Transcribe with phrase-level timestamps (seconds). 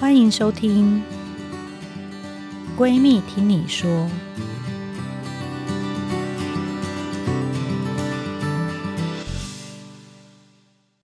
[0.00, 1.02] 欢迎收听
[2.80, 3.90] 《闺蜜听你说》。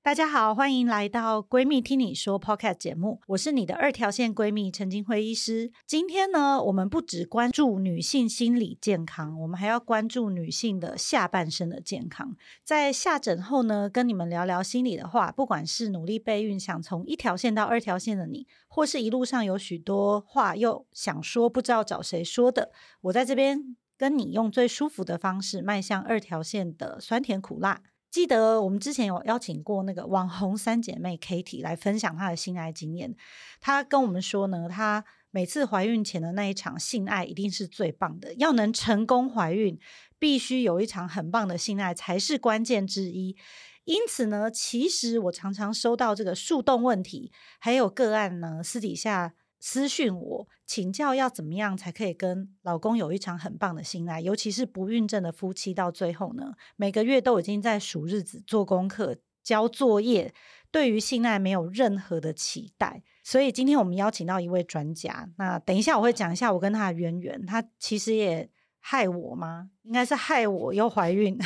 [0.06, 5.72] 大家好，欢迎来到《闺蜜听你说》Podcast 节目，我是你的二条线闺蜜陈金辉医师。
[5.84, 12.36] 今天呢，我们不只关注女性心理健康，我们还要关注女性的下半身的健康。
[12.62, 15.32] 在下诊后呢，跟你们聊聊心里的话。
[15.32, 22.70] 不管是努力备孕，想从一条线到二条线的你，或是一路上有许多话又想说，不知道找谁说的，
[23.00, 27.82] 我在这边跟你用最舒服的方式，迈向二条线的酸甜苦辣。
[28.10, 33.14] 记得我们之前有邀请过那个网红三姐妹 Katie 来分享她的性爱经验。
[33.60, 38.32] 她跟我们说呢，她每次怀孕前的那一场性爱一定是最棒的。
[38.34, 39.78] 要能成功怀孕，
[40.18, 43.36] 必须有一场很棒的性爱才是关键之一。
[43.84, 49.34] 因此呢，其实我常常收到这个树洞问题，还有个案呢，私底下。
[49.68, 60.32] 私讯我请教要怎么样才可以跟老公有一场很棒的性爱，尤其是不孕症的夫妻，到最后呢，每个月都已经在数日子、做功课、交作业，
[60.70, 63.02] 对于性爱没有任何的期待。
[63.24, 67.44] 所以今天我们邀请到一位专家，那等一下我会讲一下我跟他的渊源。
[67.44, 69.70] 他其实也害我吗？
[69.82, 71.36] 应该是害我又怀孕。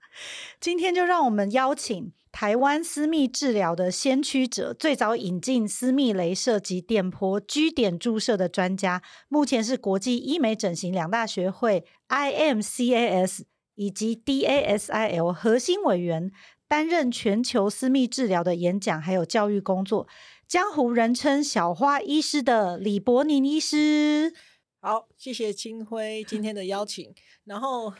[0.58, 2.14] 今天就让我们邀请。
[2.38, 13.44] 台湾私密治疗的先驱者，最早引进私密雷射及电波 G 点注射的专家，目前是国际医美整形两大学会 IMCAS
[13.76, 16.30] 以及 DASIL 核心委员，
[16.68, 20.06] 担任全球私密治疗的演讲还有教育工作，
[20.46, 24.34] 江湖人称小花医师的李柏宁医师。
[24.80, 27.14] 好，谢谢清辉今天的邀请。
[27.44, 27.94] 然后，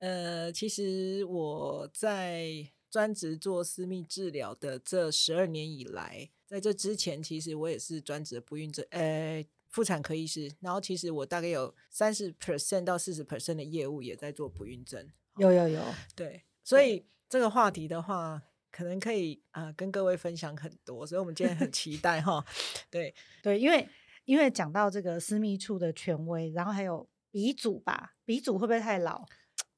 [0.00, 2.68] 呃，其实我在。
[2.98, 10.52] 专职做私密治疗的这十二年以来，在这之前，其实我也是专职的不孕症，呃，妇产科医师。
[10.58, 15.08] 然后，其实我大概有三十 percent 到四十 percent 的业务也在做不孕症。
[15.36, 15.80] 有有有，
[16.16, 16.42] 对。
[16.64, 18.42] 所以这个话题的话，
[18.72, 21.06] 可能可以啊、呃，跟各位分享很多。
[21.06, 22.44] 所以我们今天很期待哈。
[22.90, 23.88] 对对，因为
[24.24, 29.24] 因为讲到这个私密处的权威，然后还有鼻祖吧，鼻祖会不会太老？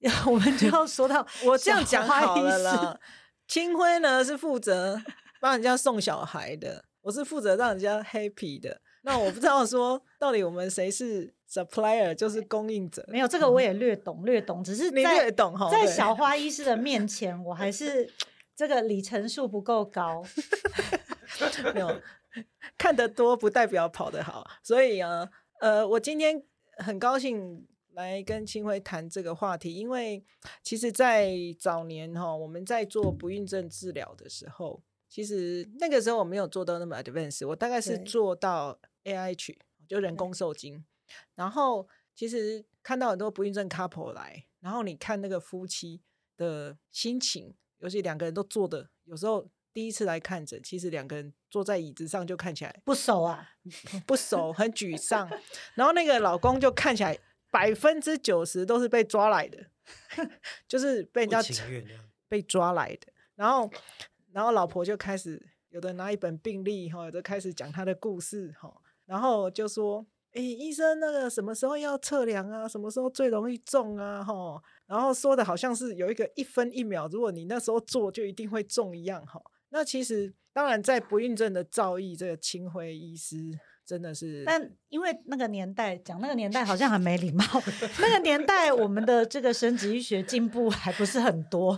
[0.27, 2.99] 我们就要说到， 我这样讲好了啦。
[3.47, 4.99] 清辉呢是负责
[5.41, 8.81] 帮人家送小孩的，我是负责让人家 happy 的。
[9.03, 13.05] 那我不知道说到底我们谁是 supplier，就是供应者。
[13.09, 18.11] 没有这个我也略懂略懂，只是你略懂哈，在小花医师的面前，我还是
[18.57, 20.23] 这个里程数不够高。
[21.75, 22.01] 没有
[22.79, 25.29] 看得多不代表跑得好，所以啊，
[25.61, 26.43] 呃，我今天
[26.79, 27.67] 很高兴。
[27.93, 30.25] 来跟清辉谈这个话题，因为
[30.63, 39.57] 其实，在早年哈，我们在做不孕症治疗的时候，其实那个时候我没有做到那么 advanced，我大概是做到 AIH，
[39.89, 40.85] 就人工受精。
[41.35, 46.01] 然后，其实看到很多不孕症 couple 来，然后你看那个夫妻
[46.37, 53.51] 的心情，尤其两个人都坐的，有时候第一次来看诊，其实两个人坐在椅子上就看起来不熟啊，
[54.07, 55.29] 不熟，很沮丧。
[55.75, 57.19] 然后那个老公就看起来。
[57.51, 59.67] 百分之九十都是被抓来的，
[60.69, 61.41] 就是被人家
[62.29, 63.09] 被抓来的。
[63.35, 63.71] 然后，
[64.33, 68.73] 然后老婆就开始有的拿一本病历哈，有的开始讲他的故事哈。
[69.07, 72.69] 然后就说：“哎，医生，那个什么时候要测量啊？
[72.69, 74.23] 什么时候最容易中啊？
[74.23, 79.43] 哈。”然后说的好像是有一个一分一秒，如果你那时候做就一定会中一样哈。
[79.71, 83.59] 那其实当然在不孕症的造诣，这个清辉医师。
[83.91, 87.45] 真的是，但因为那个年代讲那个年代好像很没礼貌。
[87.99, 91.77] 那个年代我们的这个生殖医学进步还不是很多，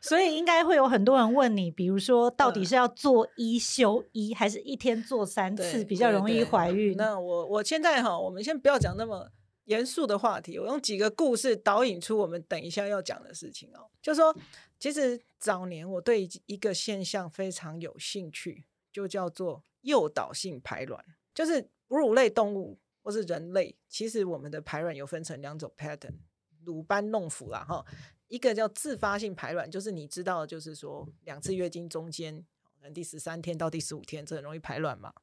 [0.00, 6.96] 所以应该会有很多人问你，比如说到底是要做一休一，还是一天做三次比较容易怀孕？
[6.96, 9.30] 那我我现在哈，我们先不要讲那么
[9.66, 13.84] 严肃的话题，我用几个故事导引出我们等一下要讲的事情哦。
[14.00, 14.34] 就说
[14.78, 21.04] 其实早年我对一个现象非常有兴趣，就叫做诱导性排卵。
[21.40, 26.12] 就是哺乳类动物或是人类，其实我们的排卵有分成两种 pattern，
[26.64, 27.82] 鲁班弄斧啦哈。
[28.28, 35.14] 一个叫自发性排卵，就是你知道，就是说两次月经中间，可能第十三天到第十五天，这很容易排卵嘛。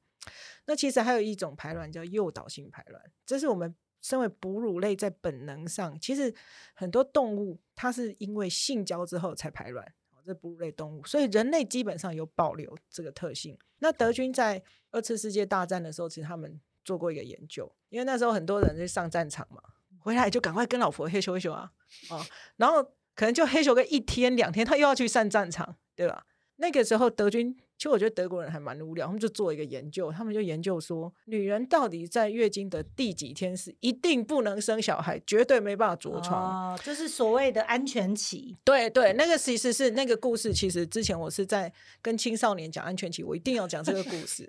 [0.66, 6.34] 那其实还有一种排卵叫诱导性排卵，这是我们身为哺乳类在本能上，其实
[6.74, 9.94] 很多动物它是因为性交之后才排卵。
[10.28, 13.58] 这哺乳类动物，所以人类基本上有保留这个特性。
[13.80, 19.62] 那德军在二次世界大战的时候，其实他们做过一个研究，因为那时候很多人去上战场嘛，
[20.00, 21.72] 回来就赶快跟老婆嘿咻嘿咻啊
[22.10, 22.28] 啊，
[22.58, 22.84] 然后
[23.16, 26.26] 可能就嘿咻个一天两天，他又要去上战场，对吧？
[26.58, 38.58] 那个时候德军，其实我觉得德国人还蛮无聊，他们就做一个研究，他们就研究说，女人到底在月经的第几天是一定不能生小孩，绝对没办法着床，哦，就是所谓的安全期。
[38.64, 41.72] 对对，那个其实是那个故事，其实之前我是在
[42.02, 44.48] 跟青少年讲安全期，我一定要讲这个故事。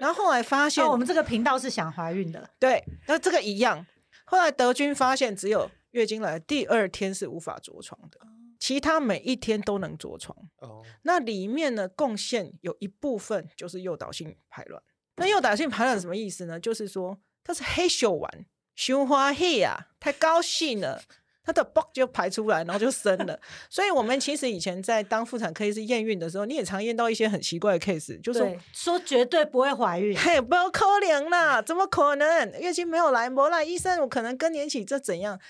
[0.00, 3.84] 然后后来发现， 哦，我们这个频道是想怀孕的，对，那这个一样。
[4.24, 8.20] 后来德军发现，只有月经来第二天是无法着床的。
[8.58, 10.84] 其他每一天都能着床，oh.
[11.02, 14.82] 那里面呢，贡献有一部分就是诱导性排卵。
[15.16, 16.58] 那诱导性排卵什么意思呢？
[16.60, 21.00] 就是说它是黑秀丸，胸花黑啊，太高兴了，
[21.44, 23.40] 它的包就排出来，然后就生了。
[23.70, 32.52] 所以我们其实以前在当妇产科医师验孕的时候，你也常验到一些很奇怪的 case，就是说，说绝对不会怀孕，嘿，不可能啦，怎么可能？
[32.60, 35.40] 月经没有来，没来，医生，我可能更年期，这怎样？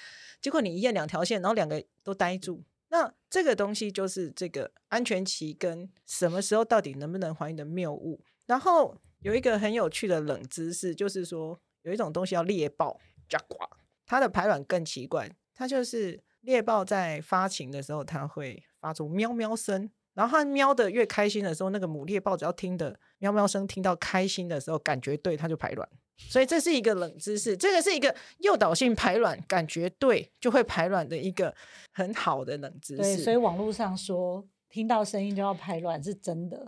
[0.40, 2.62] 结果你一验两条线，然后两个都呆住。
[2.90, 8.22] 那这个东西就是这个安全期跟什么时候到底能不能怀孕的谬误。
[8.46, 12.98] 然后有一个很有趣的冷知识，就是说有一种东西叫猎豹，
[13.28, 13.68] 加瓜，
[14.06, 15.30] 它的排卵更奇怪。
[15.54, 25.88] 它就是猎豹在发情的时候，它会发出喵喵声，然后它喵的越开心的时候，那个母猎豹只要听的喵喵声听到开心的时候，感觉对，它就排卵。
[26.18, 31.54] 所以这是一个冷知识，这个是一个诱导性排卵，感觉对就会排卵的一个
[31.92, 33.02] 很好的冷知识。
[33.02, 36.66] 对，所以网络上说听到声音就要排卵是真的。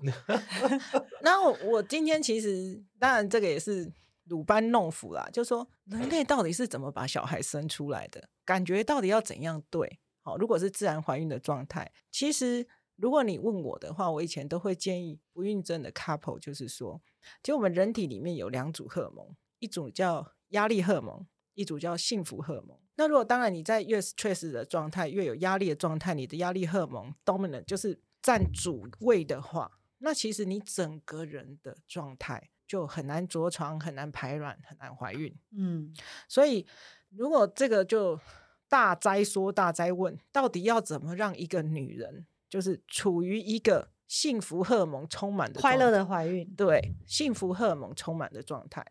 [1.22, 3.92] 那我，我今天其实当然这个也是
[4.28, 8.28] 鲁班弄斧啦，就是说人类到底是怎么把小孩生出来的？
[8.44, 9.98] 感觉到底要怎样对？
[10.22, 12.66] 好，如果是自然怀孕的状态，其实。
[13.00, 17.00] 如果你问我的话，我以前都会建议不孕症的 couple，就是说，
[17.42, 22.78] 其实我们人体里面有两组荷尔蒙，一组叫压力荷尔蒙，一组叫幸福荷尔蒙。
[22.96, 35.34] 那如果当然你在越 stress 的状态，越有压力的状态，你的压力荷尔蒙 dominant 就是占主位的话，那其实你整个人的状态就很难着床，很难排卵，很难怀孕。
[35.56, 35.94] 嗯，
[36.28, 36.66] 所以
[37.08, 38.20] 如果这个就
[38.68, 42.26] 大灾说大灾问，到底要怎么让一个女人？
[42.50, 48.84] 就是处于一个幸福荷尔蒙充满的快乐的怀孕，对，幸福荷尔蒙充满的状态。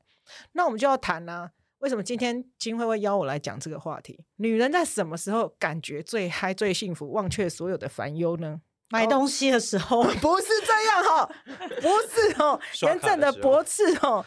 [0.53, 4.23] 那我们就要谈呢、啊，为什么今天金慧会邀我来讲这个话题？
[4.37, 8.61] 女人在什么时候感觉最嗨、最幸福，忘却所有的烦忧呢？
[8.91, 10.01] 买东西的时候？
[10.01, 11.29] 哦、不是这样哈、哦，
[11.81, 14.25] 不是哦， 真正的驳斥哦，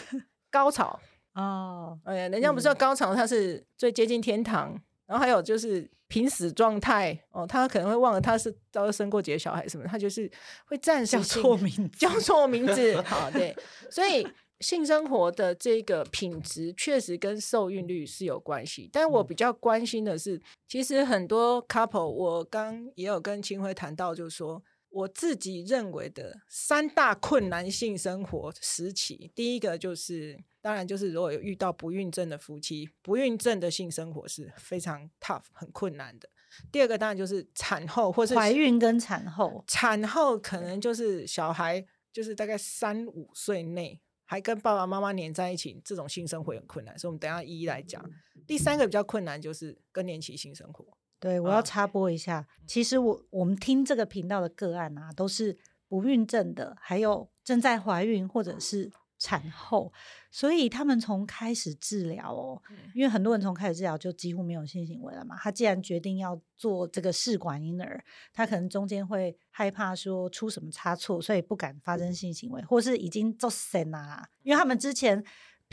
[0.52, 1.00] 高潮
[1.34, 4.78] 哦，哎呀，人家不是说高潮，它是最接近天堂。
[5.06, 10.30] 然后还有就是濒死状态哦，他可能会忘了他是早生过几个小孩什么，他就是
[10.66, 13.00] 会暂时叫错名叫错名字。
[13.02, 13.56] 好，对，
[13.90, 14.26] 所以
[14.60, 18.88] 性生活的这个品质确实跟受孕率是有关系。
[18.92, 24.62] 但我比较关心的是，其实很多 couple，我刚也有跟清辉谈到，就是说
[24.94, 30.42] 我自己认为的三大困难性生活时期，第一个就是。
[30.64, 36.26] 当然，就是如果有遇到不孕症的夫妻，不孕症的性生活是非常 tough、很困难的。
[36.72, 46.98] 第二个当然就是产后，或是怀孕跟产后，产后可能就是小孩就是大概三五岁内还跟爸爸妈妈黏在一起，这种性生活很困难。
[46.98, 48.02] 所以我们等一下一一来讲。
[48.46, 50.96] 第三个比较困难就是更年期性生活。
[51.24, 55.56] 对，我要插播一下，嗯、其实我我们听这个频道的个案啊，都是
[55.88, 58.92] 不孕症的，还有正在怀孕或者是。
[59.16, 59.90] 产后，
[60.30, 62.60] 所以他们从开始治疗哦，
[62.94, 65.34] 因为很多人从开始治疗就几乎没有性行为了嘛。
[65.38, 68.04] 他既然决定要做这个试管婴儿，
[68.34, 74.28] 他可能中间会害怕说出什么差错，所以不敢发生性行为，或是已经做生啦。
[74.42, 75.24] 因为他们之前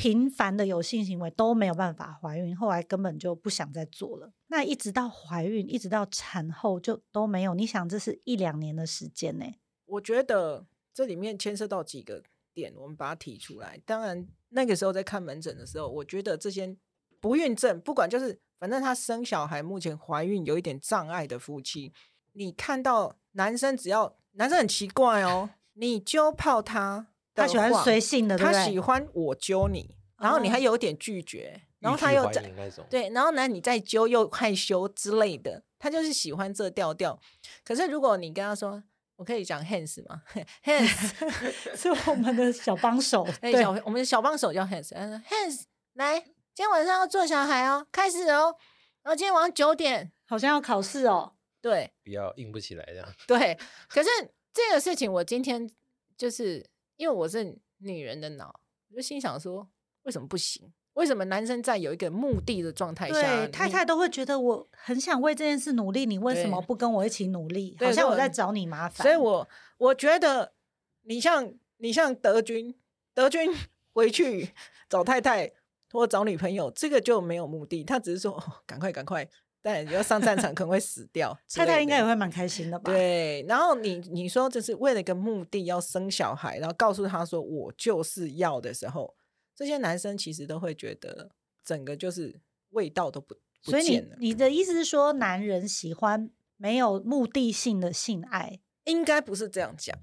[0.01, 4.33] 频繁的有性行为都没有办法怀孕，后来根本就不想再做了。
[4.47, 7.53] 那一直到怀孕，一直到产后就都没有。
[7.53, 9.45] 你想，这是一两年的时间呢？
[9.85, 12.23] 我觉得这里面牵涉到几个。
[12.53, 13.79] 点我们把它提出来。
[13.85, 16.75] 当然，那个时候在看门诊的时候，我觉得这些
[17.21, 21.93] 不孕症，不管就是反正他生小孩，目前怀孕有一点障碍的夫妻，
[22.33, 27.07] 你看到男生只要男生很奇怪哦，你就泡他，
[27.41, 32.51] 他喜欢随性的，他喜欢我揪你，然后你还有点拒绝，哦、然后他又在
[32.89, 37.19] 对，然后呢你再揪又害羞之类的，他就是喜欢这调调。
[37.63, 38.81] 可是如果你跟他说，
[39.15, 40.21] 我可以讲 Hans 吗？
[40.63, 41.13] Hans
[41.75, 44.89] 是我们的小帮手，对，小我们的小帮手叫 Hans。
[44.93, 48.55] Hans 来，今天晚上要做小孩哦，开始哦。
[49.03, 51.33] 然后今天晚上九点，好像要考试哦。
[51.59, 53.07] 对，比较硬不起来这样。
[53.27, 53.57] 对，
[53.87, 54.09] 可是
[54.51, 55.69] 这个事情我今天
[56.17, 56.65] 就是
[57.01, 59.67] 因为我是女人的脑，我就心想说，
[60.03, 60.71] 为什么不行？
[60.93, 67.75] 为为什么男生在有一个目的的状态下，对太太都会觉得我很想为这件事努力，你为什么不跟我一起努力？
[67.79, 69.03] 好像我在找你麻烦。
[69.03, 70.53] 所以我我觉得
[71.01, 72.75] 你像你像德军，
[73.15, 73.51] 德军
[73.93, 74.51] 回去
[74.87, 75.51] 找太太
[75.91, 79.27] 或找女朋友，这个就没有目的，他只是说赶快赶快。
[79.63, 82.91] 但你要上战场可能会死掉，太太应该也会蛮开心的吧？
[82.91, 89.15] 对，然后你你说就是为了一个目的要生小孩，然后告诉他说我就是要的时候，
[89.55, 91.29] 这些男生其实都会觉得
[91.63, 92.41] 整个就是
[92.71, 93.79] 味道都不不见了。
[93.79, 93.85] 所以
[94.19, 98.59] 你你的意思是说，男人喜欢没有目的性的性爱？
[98.85, 99.95] 应该不是这样讲。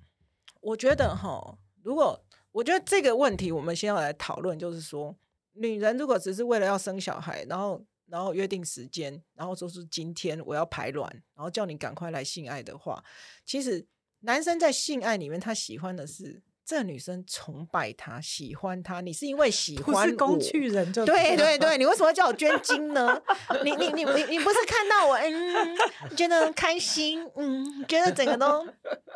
[0.61, 5.17] 我觉得哈，如果我觉得这个问题，我们先要来讨论，就是说，
[5.55, 7.85] 女人如果只是为了要生小孩，然后。
[8.09, 13.03] 然后约定时间，然后说是今天我要排卵，然后叫你赶快来性爱的话，
[13.45, 13.87] 其实
[14.21, 19.01] 男生在性爱里面，他喜欢的是这女生崇拜他，喜欢他。
[19.01, 23.21] 你是因为喜欢工具人就对对对， 你为什么要叫我捐精呢？
[23.65, 25.77] 你你你你你不是看到我嗯，
[26.17, 28.67] 觉得很开心嗯，觉得整个都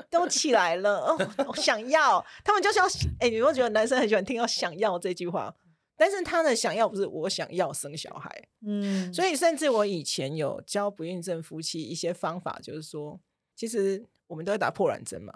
[0.08, 2.24] 都起来了哦，我想要。
[2.44, 2.86] 他们就是要
[3.20, 5.54] 哎，你会觉得男生很喜欢听到“想要”这句话。
[6.02, 8.28] 但是他的想要不是我想要生小孩，
[8.66, 13.20] 嗯，所以甚至我以前有教不孕症夫妻一些方法，就是说，
[13.54, 15.32] 其实我们都会打破卵针嘛，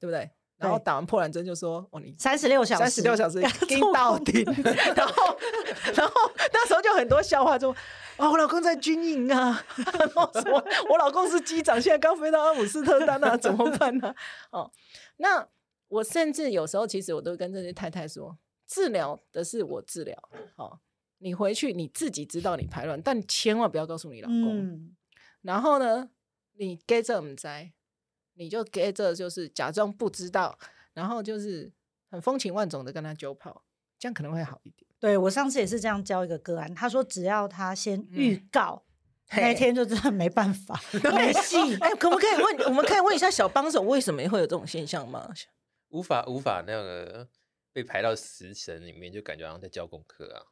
[0.00, 0.28] 对不对？
[0.56, 4.42] 然后打完破卵针就说，哦，你三十六小时，三十六小时盯到底，
[4.96, 5.38] 然后，
[5.94, 6.14] 然后
[6.52, 7.70] 那时候就很多笑话就，
[8.16, 14.08] 哦，我老公在军营啊，然后什么，我老公是机长，现在刚飞到阿姆斯特丹啊，怎么办呢？
[14.50, 14.62] 啊？
[14.62, 14.72] 哦，
[15.18, 15.46] 那
[15.86, 18.36] 我甚至有时候其实我都跟这些太太说。
[18.72, 20.16] 治疗的是我治疗，
[20.56, 20.80] 好，
[21.18, 24.60] 你回去你自己知道你排卵，但千万不要告诉你老公。
[24.60, 24.96] 嗯、
[25.42, 26.08] 然后呢，
[26.54, 27.70] 你给这我们在，
[28.32, 30.58] 你就给这就是假装不知道，
[30.94, 31.70] 然后就是
[32.10, 33.62] 很风情万种的跟他揪炮，
[33.98, 34.90] 这样可能会好一点。
[34.98, 38.82] 对，我上次也是这样教一个个案，他说只要他先预告，
[39.28, 40.80] 嗯、那天就真的没办法，
[41.14, 41.58] 没戏。
[41.84, 42.68] 哎、欸，可不可以问？
[42.68, 45.28] 我们可以问一下小帮手，为什么会有这种现象吗？
[45.90, 47.28] 无法无法那个。
[47.72, 50.42] 被排到食神里面，就感觉好像在交功课啊，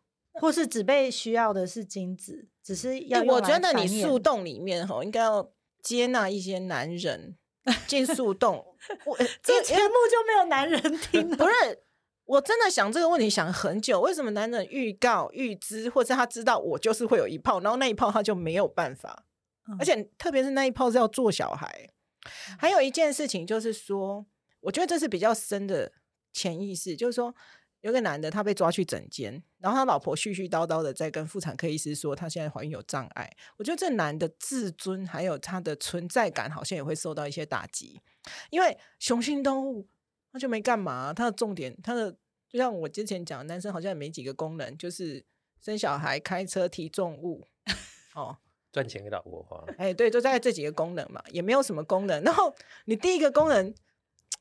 [0.40, 3.26] 或是只被需要的是精子，只是要、欸。
[3.26, 7.36] 我觉得你树洞里面吼，应该要接纳一些男人
[7.86, 8.64] 进树洞。
[9.04, 10.80] 我 这节目就没有男人
[11.12, 11.28] 听。
[11.36, 11.82] 不是，
[12.24, 19.26] 我真的想这个问题想很久，为什么男人预告、预知，或者他知道我就是会有一炮，然后那一炮他就没有办法，
[19.68, 21.90] 嗯、而且特别是那一炮是要做小孩。
[22.24, 24.24] 嗯、还有一件事情就是说，
[24.60, 25.92] 我觉得这是比较深的。
[26.32, 27.34] 潜意识就是说，
[27.80, 33.30] 有个男的他被抓去整间，然后他老婆絮絮叨叨的在跟妇产科医师说，他现在怀孕有障碍。
[33.56, 38.00] 我觉得这男的自尊还有他的存在感，好像也会受到一些打击。
[38.50, 39.88] 因为雄性动物
[40.30, 42.12] 他就没干嘛，他的重点，他的
[42.48, 45.24] 就像我之前讲，男生好像也没几个功能，就是
[45.60, 47.46] 生小孩、开车、提重物，
[48.14, 48.36] 哦，
[48.70, 49.64] 赚钱给老婆花。
[49.78, 52.22] 哎，对，就大概这几个功能嘛，也没有什么功能。
[52.22, 53.74] 然后你第一个功能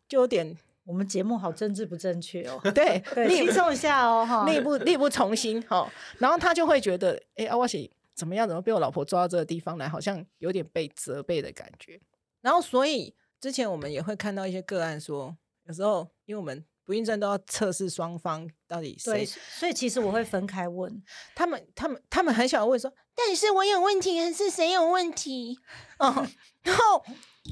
[0.09, 0.57] 就有点。
[0.89, 8.47] 我们节目好政治不正确哦， 对，轻松一下哦，哈，力不力不从心，哈，然后他就会觉得，哎，阿瓦西怎么样？
[8.47, 9.87] 怎么被我老婆抓到这个地方来？
[9.87, 12.01] 好像有点被责备的感觉。
[12.41, 21.03] 然后，所以之前我们也会看到一些个案说，有时候因为我们不孕症都要测试双方到底谁，所以其实我会分开问
[21.35, 25.59] 他们，他们他们很想问说，到底是我有问题还是谁有问题？
[25.99, 26.25] 哦，
[26.65, 27.05] 然后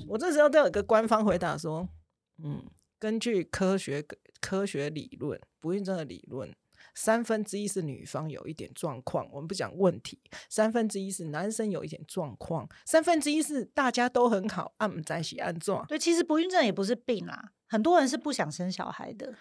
[0.07, 1.87] 我这时候都有一个官方回答说，
[2.43, 2.65] 嗯。
[2.99, 4.05] 根据科学
[4.39, 6.53] 科学理论，不孕症的理论，
[6.95, 10.17] 三分之一是女方有一点状况，我们不讲问题；
[10.49, 15.85] 三分之一是男生有一点状况，三分之一是大家都很好，按在一起按撞。
[15.87, 19.33] 对，其实不孕症也不是病啦，很多人是不想生小孩的。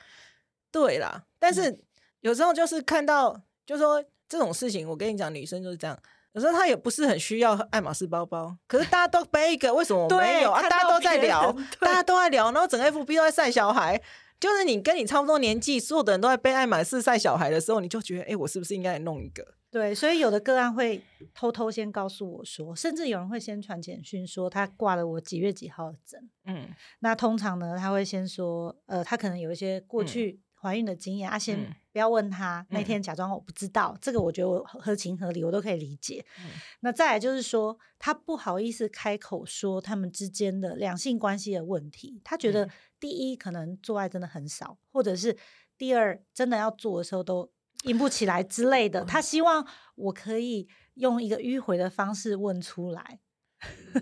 [0.70, 1.82] 对啦，但是
[2.20, 5.98] 有时候就是看到，就说这种事情，我跟你讲，女生就是这样。
[6.36, 10.60] 有时候他也不是很需要爱马仕包包，可是大家都背一个，为什么我没有啊？
[10.68, 11.50] 大家都在聊，
[11.80, 13.98] 大家都在聊，然后整个 FB 都在晒小孩。
[14.38, 19.54] 就是你跟你差不多年纪，所有的人都在背爱马仕晒小孩的时候，你就觉得，哎、欸，我是不是应该来弄一个？
[19.70, 21.02] 对，所以有的个案会
[21.32, 26.28] 偷偷先告诉我说，甚至有人会先传简讯说他挂了我几月几号的诊。
[26.44, 30.42] 嗯，那通常呢，他会先说，呃，他可能有一些过去、嗯。
[30.58, 32.60] 怀孕的经验啊，先不要问他。
[32.60, 36.22] 嗯、那天假装我不知道，嗯、这个我觉得我合情合理，我都可以理解。
[36.40, 36.50] 嗯、
[36.80, 42.20] 那再来就是说，他不好意思开口说他们之间的两性关系的问题。
[42.22, 42.68] 他觉得
[43.00, 45.34] 第一可能做爱真的很少，或者是
[45.78, 47.50] 第二真的要做的时候都
[47.84, 49.02] 硬不起来之类的。
[49.06, 53.20] 他 希望我可以用一个迂回的方式问出来。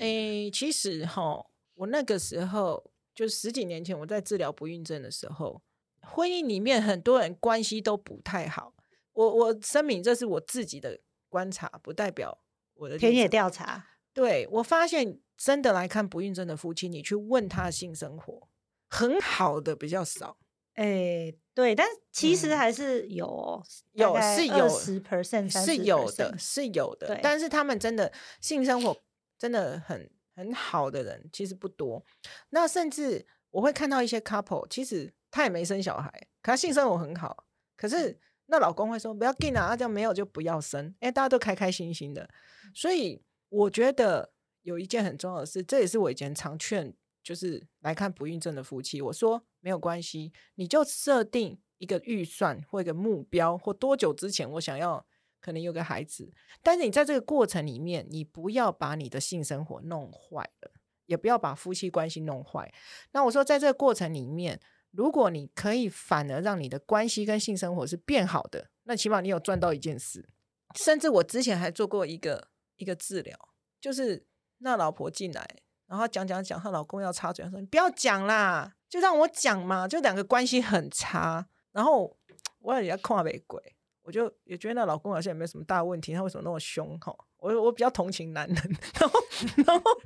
[0.00, 1.46] 诶、欸，其实哈，
[1.76, 5.62] 我那个时候就十几年前我在治疗不孕症的时候。
[6.04, 8.74] 婚姻里面很多人关系都不太好，
[9.12, 12.38] 我我声明这是我自己的观察，不代表
[12.74, 13.86] 我的田野调查。
[14.12, 18.48] 对，我发现真的来看不孕症的夫妻，你去问他性生活，
[18.88, 20.38] 很好的比较少。
[20.74, 28.96] 哎，对，但其实还是有、哦嗯、有是有十 percent 是有的是有的，但是他们真的性生活
[29.38, 32.04] 真的很很好的人其实不多。
[32.50, 36.08] 那甚至我会看到一些 couple，其实他也没生小孩，
[36.40, 37.44] 可他性生活很好。
[37.76, 40.94] 可是那老公会说不要给啊，这样没有就不要生。
[41.00, 42.30] 哎，大家都开开心心的。
[42.72, 49.44] 所以我觉得有一件很重要的事，这也是我以前常劝，就是来看不孕症的夫妻，我说。
[49.64, 55.06] 没有关系，你就设定一个预算或一个目标，或多久之前我想要
[55.40, 56.30] 可能有个孩子。
[56.62, 60.72] 但是你在这个过程里面，你不要把你的性生活弄坏了，
[61.06, 62.70] 也不要把夫妻关系弄坏。
[63.12, 64.60] 那我说，在这个过程里面，
[64.96, 70.28] 如果你可以反而让你的关系跟性生活是变好的，那起码你有赚到一件事。
[70.76, 73.36] 甚至我之前还做过一个一个治疗，
[73.80, 74.26] 就是
[74.58, 75.48] 那老婆进来，
[75.86, 82.16] 然后讲讲讲，她老公要插嘴，说：“你不要讲啦。”就让我讲嘛，就两个关系很差，然后
[82.60, 83.60] 我也要看为贵，
[84.02, 87.12] 我就也觉得那老公好像也没什么大问题，他为什么那么凶哈？
[87.38, 88.56] 我我比较同情男人，
[89.00, 89.20] 然后
[89.66, 90.00] 然后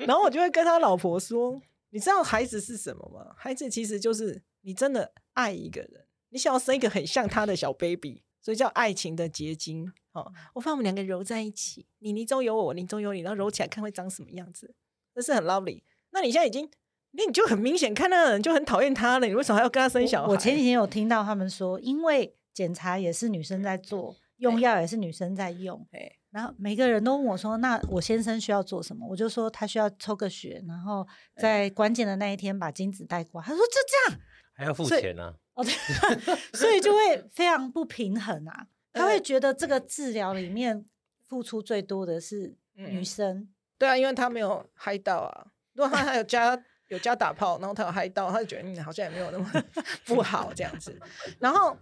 [0.00, 1.60] 然后我就会跟他老婆说，
[1.94, 3.36] 你知道孩子是什么吗？
[3.38, 9.92] 孩子其实就是你真的爱一个人，你想要生一个很像他的小 baby，所以叫爱情的结晶。
[10.10, 14.74] 好，我把我们两个揉在一起，你泥中有我，我泥中有你，然后揉起来看会长什么样子，
[15.14, 15.82] 这是很 lovely。
[16.10, 16.68] 那你现在已经。
[17.16, 20.26] 那你就很明显看那个人就很讨厌他了，你为什么还要跟他生小孩？
[20.26, 25.86] 我，我前几天有听到他们说，因为检查也是女生在做，用药也是女生在用，
[26.34, 33.46] 然后每个人都问我说：“那我先生需要做什么？”我就说他需要抽个血，然后在关键的那一天把精子带过来。
[33.46, 34.20] 他说：“就这样
[34.52, 35.72] 还要付钱呢？”哦，对，
[36.58, 38.66] 所以就会非常不平衡啊。
[38.92, 40.84] 他会觉得这个治疗里面
[41.22, 43.36] 付出最多的是女生。
[43.38, 43.48] 嗯、
[43.78, 45.46] 对啊，因为他没有嗨到啊。
[45.74, 46.60] 如果他 还有加。
[46.88, 49.50] 有加打炮，然后他有嗨到，他就觉得嗯，好像也没有那么
[50.04, 51.00] 不好这样子。
[51.40, 51.74] 然后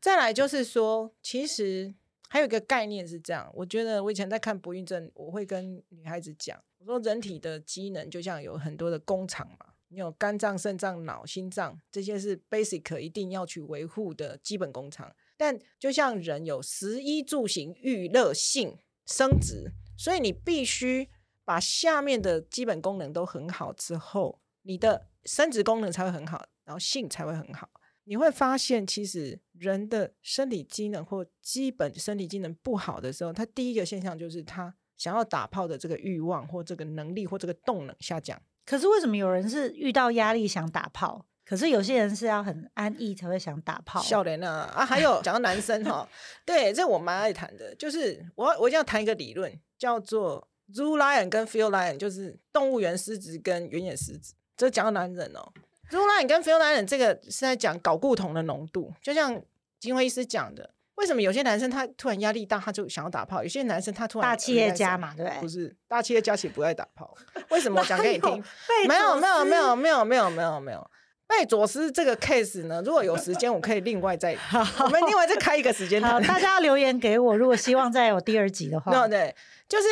[0.00, 1.92] 再来就是说，其实
[2.34, 15.14] 还有一个概念是这样，我觉得我以前在看不孕症，我会跟女孩子讲，我说人体的机能就像有很多的工厂嘛，你有肝脏、肾脏、脑、心脏，这些是 basic 一定要去维护的基本工厂。
[15.36, 21.08] 但就像人有食衣住行、娱乐性、生殖，所以你必须
[21.44, 24.40] 把下面的基本功能都很好之后。
[24.62, 27.70] 你的生殖功能才会很好，然后性才会很好。
[28.04, 38.40] 你会发现，其实人的生理机能或基本生理机能不好的时候，他第一个现象就是他想要打炮的这个欲望或这个能力或这个动能下降。
[38.64, 41.26] 可是为什么有人是遇到压力想打炮？
[41.44, 44.00] 可是有些人是要很安逸才会想打炮。
[44.02, 44.86] 笑脸啊啊！
[44.86, 46.08] 还有 讲到男生哈，
[46.46, 54.32] 对，这我蛮爱谈的，就是我我一定要谈一个理论，叫做 Zoo Lion 跟 Field Lion，就是动物园狮子跟原野狮子。
[54.56, 55.52] 这讲到男人哦
[55.90, 59.40] ，Zoo Lion 跟 Feral Lion 这个是在讲睾固酮的浓度，就像
[59.80, 65.40] 金辉医师讲的，为什么有些男生他突然压力大，他就想要打炮；有些男生他突然大企业家嘛，对不对？
[65.40, 67.14] 不是大企业家其实不爱打炮，
[67.50, 67.80] 为什么？
[67.80, 68.42] 我讲给你听，
[68.88, 70.90] 没有没有没有没有没有没有没有
[71.26, 72.82] 贝佐斯这个 case 呢？
[72.84, 74.36] 如果有时间，我可以另外再
[74.80, 76.22] 我们另外再开一个时间谈。
[76.22, 79.36] 大家要留言给我，如果希望再有第二集的话， 对对，
[79.68, 79.88] 就是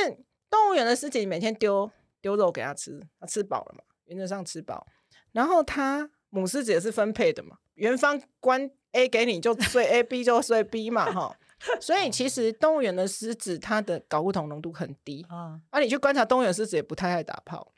[0.51, 3.83] 动物园的狮子每天丢丢肉给他吃，他吃饱了嘛。
[4.05, 4.87] 原则上吃饱，
[5.33, 11.37] 然后他母狮子也是分配的嘛，元芳关 A 给你就睡 A，B 就睡 B 嘛，哈，
[11.81, 17.73] 所以其实动物园的狮子它的睾固酮浓度很低啊，啊，你去观察动物园狮子也不太爱打炮，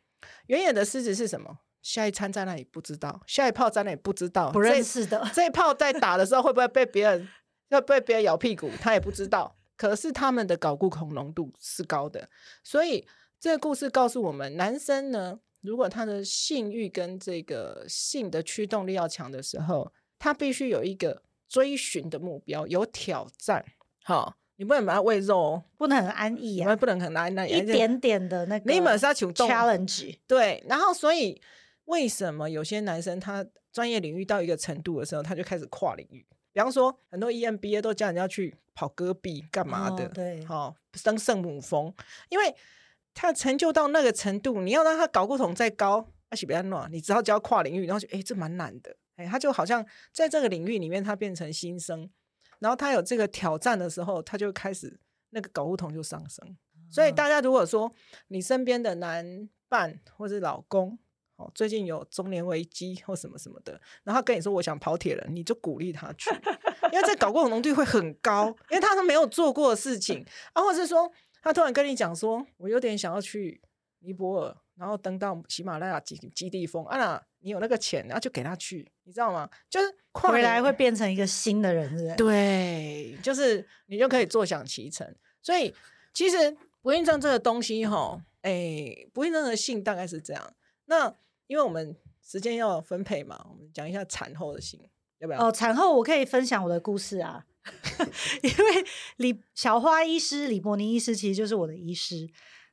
[0.46, 1.58] 原野的狮子是什么？
[1.82, 7.28] 下一餐在那里不知道，下一炮在那里不知道，不认识的，这一炮在打的时候会不会被别人
[7.68, 12.28] 要被别人咬屁股，他也不知道，可是他们的睾固酮浓度是高的，
[12.62, 13.06] 所以
[13.38, 15.40] 这个故事告诉我们，男生呢。
[15.64, 23.64] 如果他的性欲跟这个性的驱动力要强的时候，他必须有一个追寻的目标，有挑战。
[24.04, 28.70] 好，你不能把它喂肉，不能很安逸啊，不能很安逸，一点点的那个。
[28.70, 30.62] 你们是要求 challenge，对。
[30.68, 31.40] 然后，所以
[31.86, 36.26] 为什么有些男生他专业领域到一个程度的时候，他就开始跨领域？
[36.52, 40.04] 比方说，很多 EMBA 都叫人家去跑戈壁干嘛的？
[40.04, 41.90] 哦、对，好，登圣母峰，
[42.28, 42.54] 因为。
[43.14, 52.10] 他成就到那个程度，你要让他搞不同再高，而且别乱，你只要教跨领域，然后就哎，这蛮难的，哎，他就好像在这个领域里面，他变成新生，
[52.58, 54.98] 然后他有这个挑战的时候，他就开始
[55.30, 56.56] 那个搞不同就上升。
[56.90, 57.92] 所以大家如果说
[58.28, 60.98] 你身边的男伴或是老公，
[61.36, 66.30] 哦，最近有中年危机或什么什么的，然后跟你说我想跑铁人，你就鼓励他去，
[66.92, 71.10] 因为在睾固酮浓度会很高，因为他都没有做过的事情，啊，或者是说
[71.44, 73.60] 他突然跟你讲说，我有点想要去
[73.98, 79.46] 尼泊尔，然后登到喜马拉雅基基地峰，啊，你有那个钱，然后就给他去，你知道吗？
[79.68, 82.16] 就是回来会变成一个新的人，是不是？
[82.16, 85.14] 对，就是你就可以坐享其成。
[85.42, 85.74] 所以
[86.14, 90.54] 其实不孕症这个东西，哈，哎，不孕症的性大概是这样。
[90.86, 91.14] 那
[91.46, 94.80] 因为我们时间要分配嘛，我们讲一下产后的性，
[95.18, 95.46] 要不要？
[95.46, 97.44] 哦，产后我可以分享我的故事啊，
[98.42, 98.84] 因为
[99.16, 102.28] 李小花医师、李伯尼医师其实就是我的医师。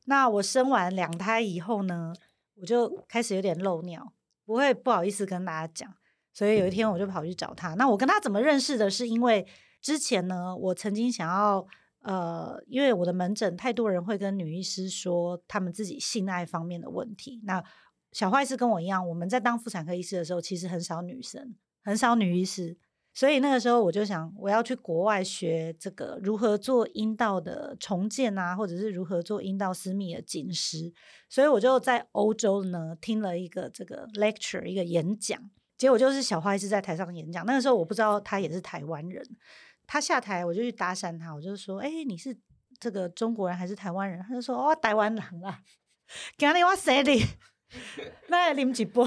[0.06, 2.14] 那我生完两胎以后呢，
[2.56, 4.14] 我就开始有点漏尿，
[4.46, 5.94] 不会不好意思跟大家讲，
[6.34, 7.74] 所以有一天我就跑去找他。
[7.76, 8.90] 那我跟他怎么认识的？
[8.90, 9.48] 是因为
[9.82, 11.66] 之前呢，我曾经想要
[12.02, 17.64] 呃，因为我的门诊太多人会跟女医师说他们自己性爱方面的问题，那。
[18.14, 22.78] 小坏是跟我一样，我们在当妇产科医师的时候，其实很少女生，很少女医师，
[23.14, 30.94] 所以那个时候我就想，我要去国外学这个如何做阴道的重建啊，或者是如何做阴道私密的紧实，
[31.28, 35.38] 所以我就在欧洲呢听了一个这个 lecture 一个演讲，
[35.78, 39.24] 结果就是小坏是在台上演讲，那个时候我不知道他也是台湾人，
[39.86, 42.36] 他下台我就去搭讪他，我就说，哎、你是
[42.80, 44.24] 这个中国人还是台湾人？
[44.26, 45.60] 他就说，哦，台湾人啊，
[46.38, 47.26] 今天我生你。
[48.28, 49.02] 那啉几杯，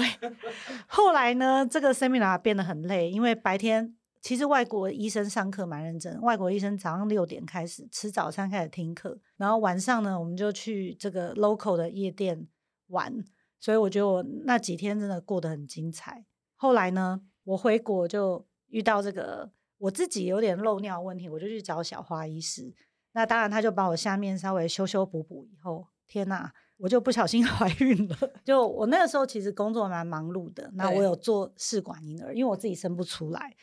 [0.87, 12.47] 后来呢，这个 seminar 变得很累，因为白天其实外国医生上课蛮认真，外国医生早上六点开始吃早餐，开始听课，然后晚上呢，我们就去这个 local 的夜店
[12.87, 13.23] 玩，
[13.59, 16.25] 所以我觉得我那几天真的过得很精彩。
[16.55, 22.73] 后来呢，我回国就遇到这个我自己有点漏尿问题，我就去找小花医师，
[23.13, 26.53] 那当然他就把我下面稍微修修补补以后，天哪！
[26.77, 28.17] 我就不小心 怀孕了。
[28.43, 33.55] 就我那个时候其实工作蛮忙碌的，那我有做试管婴儿，因为我自己生不出来。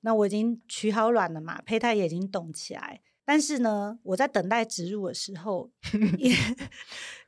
[0.00, 3.00] 那我已经取好卵了嘛，胚胎也已经动起来。
[3.24, 5.70] 但是呢，我在等待植入的时候，
[6.18, 6.32] 也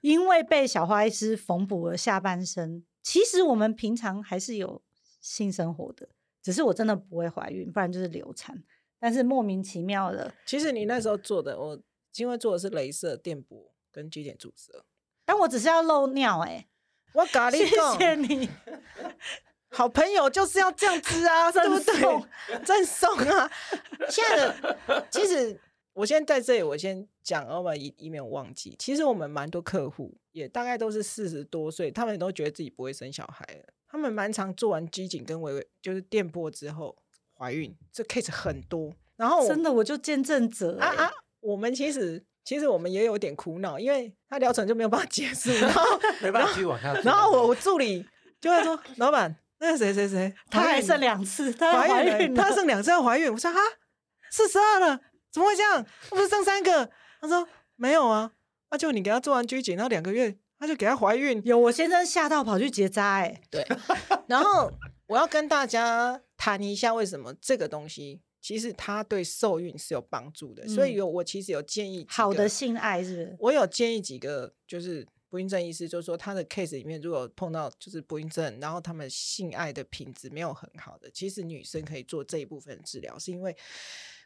[0.01, 2.85] 因为被小花医师缝补了下半身。
[3.03, 4.81] 其实我们平常还是有
[5.21, 6.09] 性生活的，
[6.43, 8.63] 只是我真的不会怀孕，不然就是流产。
[9.01, 11.81] 但是莫名其妙的，其实你那时候做的，我
[12.17, 14.85] 因为做的是镭射电波跟基点注射。
[15.29, 16.67] 但我只是要漏尿哎、欸，
[17.13, 18.49] 我咖喱谢谢你，
[19.69, 22.65] 好朋友就是要这样子啊， 对不对？
[22.65, 23.51] 赠送啊！
[24.09, 25.61] 现在的其实，
[25.93, 28.75] 我先在这里，我先讲，要不然以以免我忘记。
[28.79, 33.65] 其实我们蛮多客户也大概都是四十多岁，他们都觉得自己不会生小孩了。
[33.87, 36.97] 他们蛮常做完机颈跟微微就是电波之后
[37.35, 38.95] 怀孕，这 case 很多。
[39.17, 41.13] 然后真的我就见证者、欸、啊啊！
[41.41, 42.25] 我们其实。
[42.49, 45.85] 其实我们也有点苦恼，因为他疗程就没有办法结束，然后
[46.23, 46.95] 没办法继续往下。
[47.03, 48.03] 然后我我助理
[48.41, 53.59] 就会说：“老板，那个谁谁谁， 他还剩两次，他怀孕，他剩两次要怀孕。”我说：“哈，
[54.31, 54.99] 四十二了，
[55.31, 55.85] 怎么会这样？
[56.09, 58.31] 不是剩三个？”他说：“没有啊，
[58.71, 63.63] 那就你给他做完拘谨，然后两个月他就给他怀孕。”有我先生吓到跑去结扎，哎，对。
[64.27, 64.73] 然后
[65.09, 68.23] 我要跟大家谈一下为什么这个东西。
[68.49, 83.55] 其实它对受孕是有帮助的，嗯、所以有我其实有建议好的性爱是，是，我有建议几个就是不孕症医师，就是说他的 case 里面如果碰到就是不孕症，然后他们性爱的品质没有很好的，其实女生可以做这一部分治疗，是因为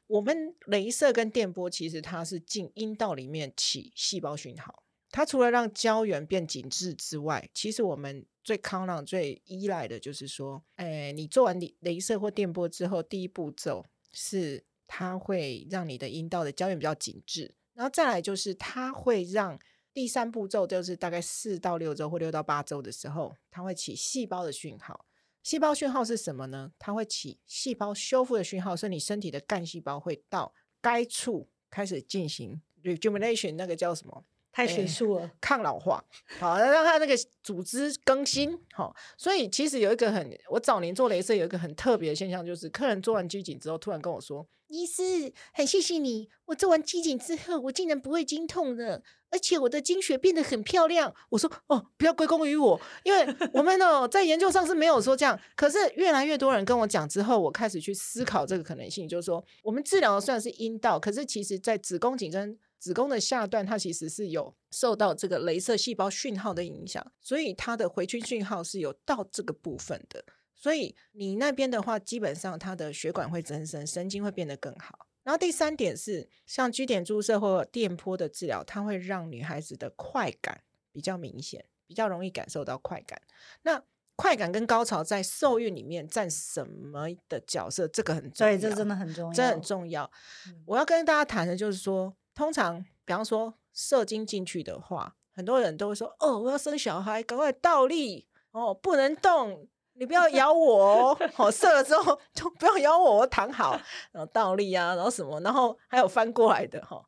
[0.07, 13.85] 我们镭射跟电波其实它是进阴道里面起细胞讯号，它除了让胶原变紧致之外，其实我们最 count on 最依赖的就是说，哎，你做完镭镭射或电波之后，第一步骤。
[14.13, 19.59] 是它会让你的阴道的胶原比较紧致，然后再来就是它会让
[19.95, 25.07] 第三步骤，就是大概四到六周或六到八周的时候，它会起细胞的讯号。
[25.43, 26.73] 细胞讯号是什么呢？
[26.79, 34.25] 它会起细胞修复的讯号，所以你身体的干细胞会到该处开始进行 rejuvenation，那个叫什么？
[34.53, 36.05] 太学术了，抗老化，
[36.39, 70.25] 好，让它那个组织更新，好，所以其实有一个很，我早年做镭射有一个很特别的现象，就是客人做完肌颈之后，突然跟我说：“医师，很谢谢你，我做完肌颈之后，我竟然不会经痛了，而且我的经血变得很漂亮。”我说：“哦，不要归功于我，因为我们呢在研究上是没有说这样，可是越来越多人跟我讲之后，我开始去思考这个可能性，就是说我们治疗的虽然是阴道，可是其实在子宫颈跟子宫的下段，它其实是有受到这个镭射细胞讯号的影响，所以它的回圈讯号是有到这个部分的。
[70.53, 75.07] 所以你那边的话，基本上它的血管会增生，神经会变得更好。
[75.23, 81.65] 然后第三点是，像 G 点注射或电波的治疗，它会让女孩子的快感比较明显。
[81.87, 83.21] 比较容易感受到快感。
[83.65, 83.83] 那
[84.17, 87.87] 快感跟高潮在受孕里面占什么的角色？
[87.87, 90.11] 这个很重要，对，这真的很重要，这很重要。
[90.47, 101.19] 嗯、我要跟大家谈的就是说，通常比方说射精进去的话，很多人都会说：“哦，我要生小孩，赶快倒立哦，不能动，你不要咬我哦。
[101.35, 103.81] 好，射了之后就不要咬我，我躺好，
[104.13, 107.05] 然后倒立啊，然后什么，然后还有翻过来的哈、哦。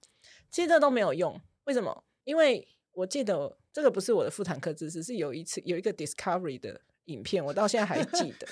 [0.51, 2.05] 其实这都没有用，为什么？
[2.25, 6.81] 因为我记得这个不是我的妇产科知识，是有一次有一个 Discovery 的。
[7.07, 8.47] 影片我到现在还记得，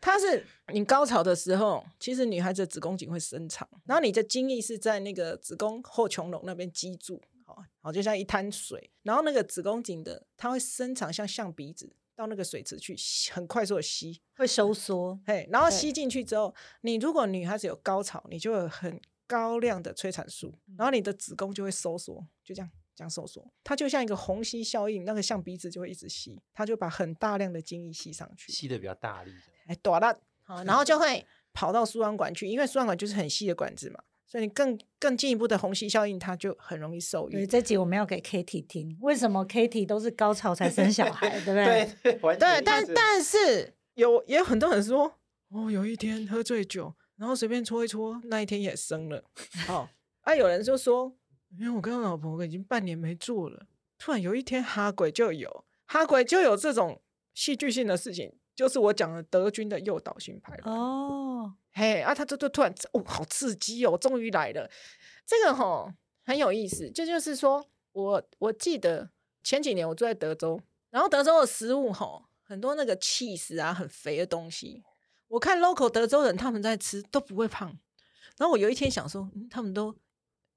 [0.00, 12.96] 它是你高潮的时候，其实女孩子的子宫颈会伸长，然后你的精液是在那个子宫后穹窿那边积住，好，好就像一滩水，然后那个子宫颈的它会伸长，像象鼻子到那个水池去，
[13.32, 22.70] 很快速的吸，会收缩，嘿，然后吸进去之后，你如果女孩子有高潮，你就会有很高量的催产素，然后你的子宫就会收缩，就这样。
[22.94, 29.32] 这样收缩，它就像一个虹吸效应，那个象鼻子就会一直吸，它就把很大量的精液吸上去，吸的比较大力，
[29.66, 37.46] 哎，短了，好，然后就会跑到输卵管去，因为输卵管就是很细的管子嘛，所以你更更进一步的虹吸效应，它就很容易受孕。
[37.48, 41.90] 这集我们要给 Katie 听，为什么 Katie 都是高潮才生小孩，对不对？
[42.02, 49.24] 对对，对，但但是有也有很多人说，哦，有一天喝醉酒，然后随便搓一搓，那一天也生了，
[49.68, 49.88] 哦，
[50.20, 51.12] 啊，有人就说。
[51.58, 53.66] 因为我跟我老婆已经半年没做了，
[53.98, 57.00] 突然有一天哈鬼就有哈鬼就有这种
[57.32, 64.68] 戏剧性的事情，就是我讲的德军的诱导性排卵哦，嘿啊，他就就突然哦，好刺激哦，终于来了，
[65.24, 65.92] 这个吼
[66.24, 69.10] 很有意思，这就，就是说我我记得
[69.42, 74.82] 前几年我住在德州，然后德州的食物吼很多那个起司啊，很肥的东西，
[75.28, 77.68] 我看 local 德州人他们在吃都不会胖，
[78.38, 79.94] 然后我有一天想说，嗯，他们都。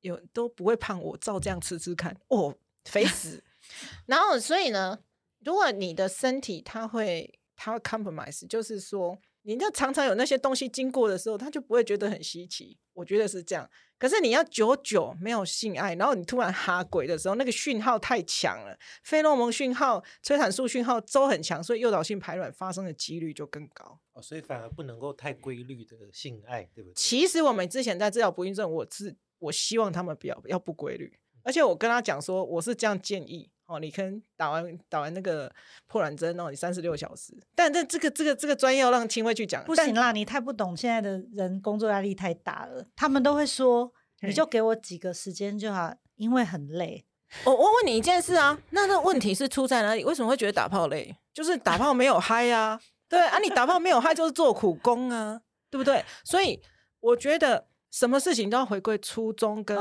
[0.01, 2.53] 有都不会胖，我照这样吃吃看哦，
[2.85, 3.43] 肥死。
[4.07, 4.99] 然后所以呢，
[5.43, 12.77] 如果你的身体它会它会 compromise，就是说，你就常常有那些东西经过的时候，它就不会觉得很稀奇。
[12.93, 13.69] 我觉得是这样。
[13.99, 23.99] 可是你要久久没有性爱，然后你突然哈鬼的时候，那个讯号太强了，费洛蒙讯号、催产素讯号都很强，所以诱导性排卵发生的几率就更高。
[24.13, 26.93] 哦，所以反而不能够太规律的性爱，对不对？
[26.95, 29.15] 其实我们之前在治疗不孕症，我是。
[29.39, 35.53] 我希望他们不要要不规律，而且我跟他讲说，我是这样建议哦，你可能打完打完那个
[35.87, 37.33] 破卵针哦，你三十六小时。
[37.53, 47.05] 但这这个这个这个专业要让清辉去讲，不行啦，你太不懂现在的人工作压力太大了，他们都会说，你就给我几个时间就好，因为很累。
[47.43, 50.03] 我我问你一件事啊，那那问题是出在哪里？
[50.03, 51.15] 为什么会觉得打炮累？
[51.33, 56.03] 就是打炮没有嗨啊， 对啊，你打炮没有嗨就是做苦工啊，对不对？
[56.23, 56.59] 所以
[56.99, 57.67] 我觉得。
[57.97, 59.75] 什么事情都要回归初衷跟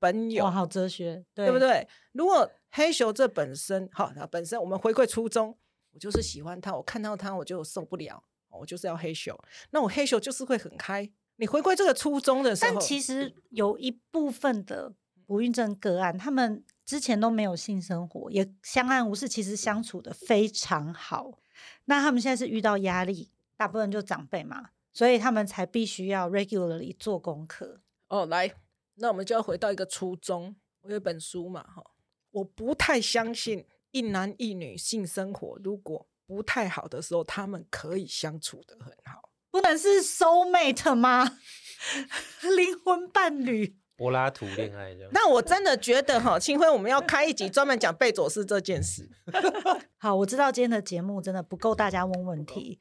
[0.00, 1.86] 本有，哦、好哲学，对，对不对？
[2.10, 5.56] 如果黑熊这本身好，那本身我们回归初衷，
[5.92, 8.20] 我就是喜欢他，我看到他我就受不了，
[8.50, 9.38] 我就是要黑熊，
[9.70, 11.08] 那我黑熊就是会很开。
[11.36, 14.92] 你回归这个初衷的时候，但其实有一部分的
[15.24, 21.38] 不孕症个案，他们之前都没有性生活，也相安无事，其实相处的非常好。
[21.84, 24.70] 那他们现在是遇到压力，大部分就长辈嘛。
[24.92, 28.26] 所以他们才必须要 regularly 做功课哦。
[28.26, 28.52] 来，
[28.96, 30.54] 那我们就要回到一个初衷。
[30.82, 31.82] 我有一本书嘛，哈，
[32.30, 39.30] 我不太相信一男一女性生活如果不太好的时候，他们可以相处得很好。
[39.50, 41.38] 不能是 soul mate 吗？
[42.56, 43.76] 灵魂伴侣。
[43.94, 49.08] 柏拉图恋爱这样， 那我真的觉得哈，清辉，我们要开一集专门讲贝佐斯这件事。
[49.98, 52.80] 好，我知道今天的节目真的不够大家问问题。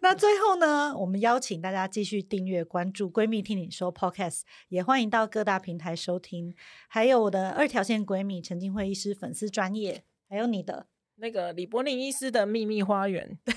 [0.00, 6.54] 那最后呢，我们邀请大家继续订阅关注“闺蜜听你说 ”Podcast，也欢迎到各大平台收听。
[6.88, 10.86] 还有我的二条线闺蜜陈金慧医师粉丝专业，还有你的。
[11.16, 13.54] 那个李柏宁医师的秘密花园，对，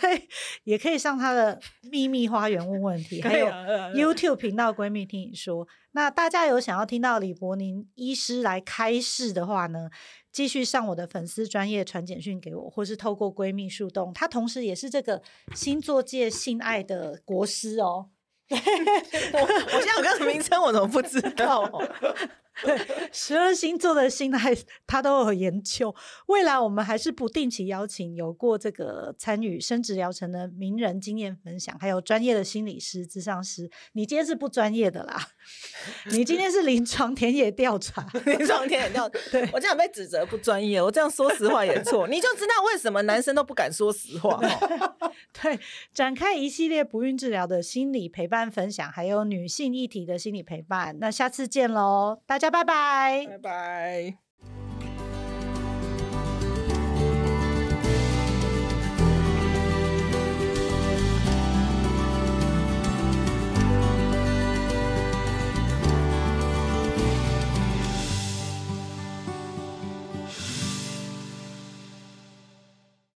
[0.64, 5.68] 也可以上他的秘密花园问问题， 还有 YouTube 频道闺蜜听你说。
[5.94, 9.90] 那大家有想要听到李柏宁医师来开示的话呢，
[10.38, 15.20] 继续上我的粉丝专业传简讯给我，或是透过闺蜜树洞，她同时也是这个
[15.56, 18.12] 星座界性爱的国师哦。
[18.48, 21.84] 我 我现在有个名称，我怎么不知道哦？
[22.64, 22.78] 对，
[23.12, 25.94] 十二星座的心态，他都有研究。
[26.28, 33.70] 未来我们还是不定期邀请有过这个参与生殖疗程的名人经验分享，还有专业的心理师、咨商师。
[33.94, 35.30] 你今天是不专业的啦，
[36.12, 39.20] 你今天是临床田野调查， 临床田野调查。
[39.32, 42.08] 对，我这样被指责不专业，我这样说实话也错。
[42.08, 44.40] 你就知道为什么男生都不敢说实话。
[45.42, 45.60] 对，
[45.94, 50.98] 展开一系列不孕治疗的心理陪伴分享，还有女性议题的心理陪伴。
[51.00, 52.48] 那下次见喽，大家。
[52.50, 54.27] 拜拜，拜拜。